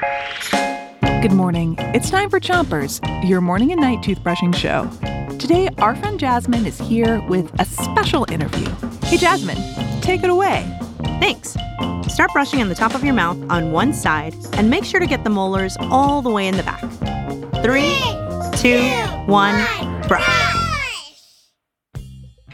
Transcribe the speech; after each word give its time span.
Good 0.00 1.32
morning. 1.32 1.76
It's 1.78 2.08
time 2.08 2.30
for 2.30 2.40
Chompers, 2.40 3.00
your 3.28 3.42
morning 3.42 3.72
and 3.72 3.80
night 3.80 3.98
toothbrushing 3.98 4.54
show. 4.54 4.88
Today, 5.36 5.68
our 5.78 5.94
friend 5.94 6.18
Jasmine 6.18 6.64
is 6.64 6.78
here 6.78 7.20
with 7.28 7.52
a 7.60 7.66
special 7.66 8.24
interview. 8.30 8.66
Hey, 9.04 9.18
Jasmine, 9.18 9.58
take 10.00 10.22
it 10.22 10.30
away. 10.30 10.64
Thanks. 11.20 11.54
Start 12.10 12.32
brushing 12.32 12.62
on 12.62 12.70
the 12.70 12.74
top 12.74 12.94
of 12.94 13.04
your 13.04 13.12
mouth 13.12 13.36
on 13.50 13.72
one 13.72 13.92
side 13.92 14.34
and 14.54 14.70
make 14.70 14.84
sure 14.84 15.00
to 15.00 15.06
get 15.06 15.22
the 15.22 15.30
molars 15.30 15.76
all 15.80 16.22
the 16.22 16.30
way 16.30 16.48
in 16.48 16.56
the 16.56 16.62
back. 16.62 16.80
Three, 17.62 17.94
two, 18.56 18.80
one, 19.30 19.54
brush. 20.08 20.26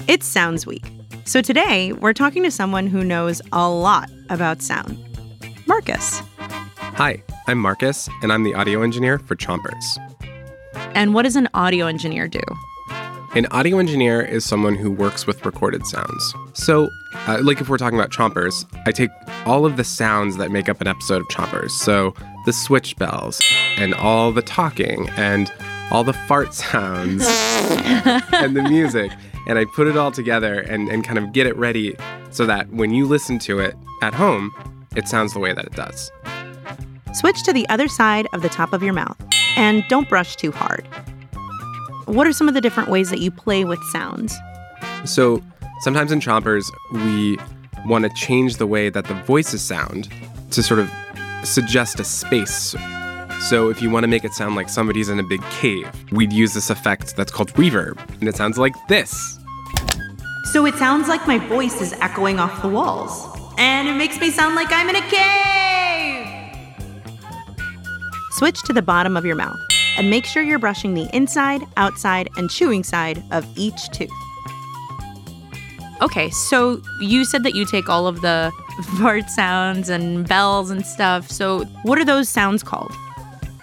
It's 0.08 0.26
Sounds 0.26 0.66
Week. 0.66 0.84
So 1.24 1.42
today, 1.42 1.92
we're 1.92 2.12
talking 2.12 2.42
to 2.42 2.50
someone 2.50 2.88
who 2.88 3.04
knows 3.04 3.40
a 3.52 3.68
lot 3.68 4.10
about 4.30 4.62
sound 4.62 4.98
Marcus. 5.66 6.22
Hi, 6.96 7.22
I'm 7.46 7.58
Marcus, 7.58 8.08
and 8.22 8.32
I'm 8.32 8.42
the 8.42 8.54
audio 8.54 8.80
engineer 8.80 9.18
for 9.18 9.36
Chompers. 9.36 9.84
And 10.94 11.12
what 11.12 11.24
does 11.24 11.36
an 11.36 11.46
audio 11.52 11.88
engineer 11.88 12.26
do? 12.26 12.40
An 13.34 13.44
audio 13.50 13.76
engineer 13.76 14.22
is 14.22 14.46
someone 14.46 14.74
who 14.74 14.90
works 14.90 15.26
with 15.26 15.44
recorded 15.44 15.86
sounds. 15.86 16.34
So, 16.54 16.88
uh, 17.28 17.40
like 17.42 17.60
if 17.60 17.68
we're 17.68 17.76
talking 17.76 17.98
about 17.98 18.12
Chompers, 18.12 18.64
I 18.86 18.92
take 18.92 19.10
all 19.44 19.66
of 19.66 19.76
the 19.76 19.84
sounds 19.84 20.38
that 20.38 20.50
make 20.50 20.70
up 20.70 20.80
an 20.80 20.86
episode 20.86 21.20
of 21.20 21.28
Chompers. 21.28 21.72
So, 21.72 22.14
the 22.46 22.52
switch 22.54 22.96
bells, 22.96 23.42
and 23.76 23.92
all 23.92 24.32
the 24.32 24.40
talking, 24.40 25.10
and 25.18 25.52
all 25.90 26.02
the 26.02 26.14
fart 26.14 26.54
sounds, 26.54 27.26
and 28.32 28.56
the 28.56 28.62
music, 28.62 29.12
and 29.46 29.58
I 29.58 29.66
put 29.66 29.86
it 29.86 29.98
all 29.98 30.12
together 30.12 30.60
and, 30.60 30.88
and 30.88 31.04
kind 31.04 31.18
of 31.18 31.32
get 31.34 31.46
it 31.46 31.58
ready 31.58 31.94
so 32.30 32.46
that 32.46 32.70
when 32.70 32.94
you 32.94 33.04
listen 33.04 33.38
to 33.40 33.58
it 33.58 33.74
at 34.00 34.14
home, 34.14 34.50
it 34.96 35.06
sounds 35.08 35.34
the 35.34 35.38
way 35.40 35.52
that 35.52 35.66
it 35.66 35.72
does. 35.74 36.10
Switch 37.16 37.42
to 37.44 37.52
the 37.54 37.66
other 37.70 37.88
side 37.88 38.28
of 38.34 38.42
the 38.42 38.48
top 38.50 38.74
of 38.74 38.82
your 38.82 38.92
mouth 38.92 39.16
and 39.56 39.82
don't 39.88 40.06
brush 40.06 40.36
too 40.36 40.52
hard. 40.52 40.86
What 42.04 42.26
are 42.26 42.32
some 42.32 42.46
of 42.46 42.52
the 42.52 42.60
different 42.60 42.90
ways 42.90 43.08
that 43.08 43.20
you 43.20 43.30
play 43.30 43.64
with 43.64 43.82
sounds? 43.84 44.36
So 45.06 45.42
sometimes 45.80 46.12
in 46.12 46.20
chompers, 46.20 46.70
we 46.92 47.38
want 47.86 48.04
to 48.04 48.10
change 48.10 48.56
the 48.56 48.66
way 48.66 48.90
that 48.90 49.06
the 49.06 49.14
voices 49.14 49.62
sound 49.62 50.10
to 50.50 50.62
sort 50.62 50.78
of 50.78 50.90
suggest 51.42 52.00
a 52.00 52.04
space. 52.04 52.76
So 53.48 53.70
if 53.70 53.80
you 53.80 53.88
want 53.88 54.04
to 54.04 54.08
make 54.08 54.24
it 54.24 54.34
sound 54.34 54.54
like 54.54 54.68
somebody's 54.68 55.08
in 55.08 55.18
a 55.18 55.22
big 55.22 55.42
cave, 55.44 55.88
we'd 56.12 56.34
use 56.34 56.52
this 56.52 56.68
effect 56.68 57.16
that's 57.16 57.32
called 57.32 57.50
reverb, 57.54 57.98
and 58.20 58.28
it 58.28 58.36
sounds 58.36 58.58
like 58.58 58.74
this. 58.88 59.38
So 60.52 60.66
it 60.66 60.74
sounds 60.74 61.08
like 61.08 61.26
my 61.26 61.38
voice 61.38 61.80
is 61.80 61.94
echoing 61.94 62.38
off 62.38 62.60
the 62.60 62.68
walls, 62.68 63.26
and 63.56 63.88
it 63.88 63.94
makes 63.94 64.20
me 64.20 64.30
sound 64.30 64.54
like 64.54 64.68
I'm 64.70 64.90
in 64.90 64.96
a 64.96 65.08
cave! 65.08 65.55
Switch 68.38 68.62
to 68.64 68.72
the 68.74 68.82
bottom 68.82 69.16
of 69.16 69.24
your 69.24 69.34
mouth 69.34 69.58
and 69.96 70.10
make 70.10 70.26
sure 70.26 70.42
you're 70.42 70.58
brushing 70.58 70.92
the 70.92 71.08
inside, 71.16 71.62
outside, 71.78 72.28
and 72.36 72.50
chewing 72.50 72.84
side 72.84 73.24
of 73.30 73.46
each 73.56 73.88
tooth. 73.92 74.10
Okay, 76.02 76.28
so 76.28 76.82
you 77.00 77.24
said 77.24 77.44
that 77.44 77.54
you 77.54 77.64
take 77.64 77.88
all 77.88 78.06
of 78.06 78.20
the 78.20 78.52
fart 78.98 79.30
sounds 79.30 79.88
and 79.88 80.28
bells 80.28 80.70
and 80.70 80.84
stuff. 80.84 81.30
So, 81.30 81.64
what 81.84 81.98
are 81.98 82.04
those 82.04 82.28
sounds 82.28 82.62
called? 82.62 82.92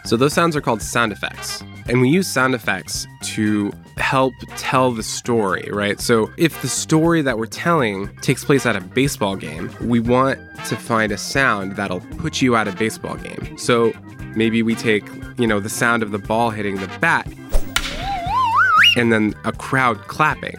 So 0.06 0.18
those 0.18 0.34
sounds 0.34 0.56
are 0.56 0.62
called 0.62 0.82
sound 0.82 1.12
effects. 1.12 1.64
And 1.88 2.02
we 2.02 2.10
use 2.10 2.28
sound 2.28 2.56
effects 2.56 3.08
to 3.22 3.72
help 3.98 4.34
tell 4.58 4.92
the 4.92 5.04
story, 5.04 5.70
right? 5.72 6.00
So 6.00 6.32
if 6.38 6.62
the 6.62 6.68
story 6.68 7.22
that 7.22 7.38
we're 7.38 7.46
telling 7.46 8.14
takes 8.18 8.44
place 8.44 8.66
at 8.66 8.76
a 8.76 8.82
baseball 8.82 9.36
game, 9.36 9.74
we 9.82 10.00
want 10.00 10.40
to 10.66 10.76
find 10.76 11.12
a 11.12 11.18
sound 11.18 11.76
that'll 11.76 12.02
put 12.18 12.42
you 12.42 12.56
at 12.56 12.68
a 12.68 12.72
baseball 12.74 13.16
game. 13.16 13.58
So 13.58 13.94
maybe 14.36 14.64
we 14.64 14.76
take, 14.76 15.08
you 15.38 15.48
know, 15.48 15.59
the 15.59 15.70
sound 15.70 16.03
of 16.03 16.12
the 16.12 16.20
ball 16.20 16.50
hitting 16.50 16.78
the 16.78 16.88
bat 17.00 17.31
and 18.95 19.12
then 19.12 19.34
a 19.44 19.52
crowd 19.52 20.00
clapping. 20.08 20.55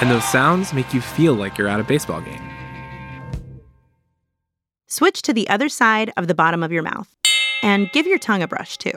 And 0.00 0.10
those 0.10 0.24
sounds 0.24 0.72
make 0.72 0.92
you 0.92 1.00
feel 1.00 1.34
like 1.34 1.56
you're 1.56 1.68
at 1.68 1.80
a 1.80 1.84
baseball 1.84 2.20
game. 2.20 2.42
Switch 4.86 5.22
to 5.22 5.32
the 5.32 5.48
other 5.48 5.68
side 5.68 6.12
of 6.16 6.28
the 6.28 6.34
bottom 6.34 6.62
of 6.62 6.70
your 6.70 6.82
mouth 6.82 7.14
and 7.62 7.90
give 7.92 8.06
your 8.06 8.18
tongue 8.18 8.42
a 8.42 8.48
brush 8.48 8.76
too. 8.76 8.92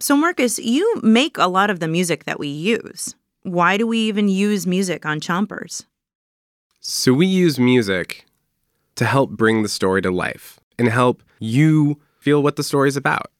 So, 0.00 0.16
Marcus, 0.16 0.60
you 0.60 1.00
make 1.02 1.36
a 1.38 1.48
lot 1.48 1.70
of 1.70 1.80
the 1.80 1.88
music 1.88 2.24
that 2.24 2.38
we 2.38 2.46
use. 2.46 3.16
Why 3.42 3.76
do 3.76 3.86
we 3.86 3.98
even 3.98 4.28
use 4.28 4.64
music 4.64 5.04
on 5.04 5.18
Chompers? 5.20 5.86
So, 6.80 7.12
we 7.12 7.26
use 7.26 7.58
music 7.58 8.24
to 8.98 9.04
help 9.04 9.30
bring 9.30 9.62
the 9.62 9.68
story 9.68 10.02
to 10.02 10.10
life 10.10 10.58
and 10.76 10.88
help 10.88 11.22
you 11.38 12.00
feel 12.18 12.42
what 12.42 12.56
the 12.56 12.64
story's 12.64 12.96
about. 12.96 13.30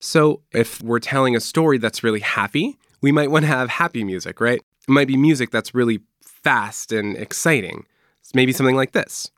So, 0.00 0.40
if 0.52 0.82
we're 0.82 1.00
telling 1.00 1.36
a 1.36 1.40
story 1.40 1.76
that's 1.76 2.02
really 2.02 2.20
happy, 2.20 2.78
we 3.02 3.12
might 3.12 3.30
want 3.30 3.42
to 3.42 3.46
have 3.48 3.68
happy 3.68 4.04
music, 4.04 4.40
right? 4.40 4.62
It 4.88 4.88
might 4.88 5.06
be 5.06 5.18
music 5.18 5.50
that's 5.50 5.74
really 5.74 6.00
fast 6.24 6.92
and 6.92 7.14
exciting. 7.18 7.84
It's 8.20 8.34
maybe 8.34 8.52
something 8.52 8.74
like 8.74 8.92
this. 8.92 9.30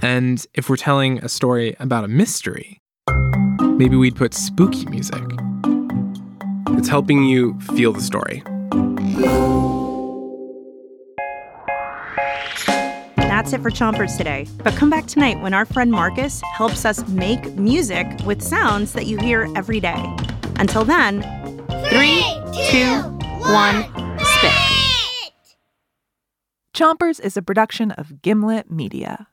And 0.00 0.46
if 0.54 0.70
we're 0.70 0.76
telling 0.76 1.18
a 1.24 1.28
story 1.28 1.74
about 1.80 2.04
a 2.04 2.08
mystery, 2.08 2.80
maybe 3.76 3.96
we'd 3.96 4.14
put 4.14 4.32
spooky 4.32 4.86
music. 4.86 5.24
It's 6.78 6.88
helping 6.88 7.24
you 7.24 7.58
feel 7.74 7.92
the 7.92 8.00
story. 8.00 8.44
That's 13.38 13.52
it 13.52 13.62
for 13.62 13.70
Chompers 13.70 14.16
today. 14.16 14.48
But 14.64 14.74
come 14.74 14.90
back 14.90 15.06
tonight 15.06 15.40
when 15.40 15.54
our 15.54 15.64
friend 15.64 15.92
Marcus 15.92 16.42
helps 16.56 16.84
us 16.84 17.06
make 17.06 17.54
music 17.54 18.04
with 18.26 18.42
sounds 18.42 18.94
that 18.94 19.06
you 19.06 19.16
hear 19.16 19.48
every 19.54 19.78
day. 19.78 20.12
Until 20.56 20.84
then, 20.84 21.22
three, 21.88 22.20
two, 22.68 23.00
one, 23.46 23.84
spit. 24.18 25.30
Chompers 26.74 27.20
is 27.20 27.36
a 27.36 27.42
production 27.42 27.92
of 27.92 28.22
Gimlet 28.22 28.72
Media. 28.72 29.28